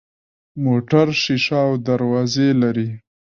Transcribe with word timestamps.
موټر 0.63 1.07
شیشه 1.21 1.57
او 1.67 1.71
دروازې 1.87 2.47
لري. 2.61 2.89